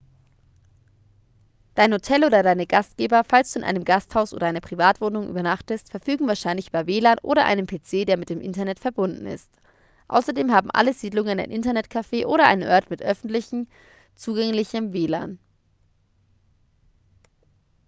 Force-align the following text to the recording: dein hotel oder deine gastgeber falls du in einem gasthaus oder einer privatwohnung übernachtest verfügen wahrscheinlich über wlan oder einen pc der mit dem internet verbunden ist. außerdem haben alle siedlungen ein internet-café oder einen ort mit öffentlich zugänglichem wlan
dein 1.75 1.93
hotel 1.93 2.23
oder 2.25 2.41
deine 2.41 2.65
gastgeber 2.65 3.23
falls 3.23 3.53
du 3.53 3.59
in 3.59 3.63
einem 3.65 3.83
gasthaus 3.85 4.33
oder 4.33 4.47
einer 4.47 4.59
privatwohnung 4.59 5.29
übernachtest 5.29 5.91
verfügen 5.91 6.27
wahrscheinlich 6.27 6.69
über 6.69 6.87
wlan 6.87 7.19
oder 7.21 7.45
einen 7.45 7.67
pc 7.67 8.05
der 8.07 8.17
mit 8.17 8.31
dem 8.31 8.41
internet 8.41 8.79
verbunden 8.79 9.27
ist. 9.27 9.51
außerdem 10.07 10.51
haben 10.51 10.71
alle 10.71 10.93
siedlungen 10.95 11.39
ein 11.39 11.51
internet-café 11.51 12.25
oder 12.25 12.47
einen 12.47 12.67
ort 12.67 12.89
mit 12.89 13.03
öffentlich 13.03 13.51
zugänglichem 14.15 14.91
wlan 14.91 15.37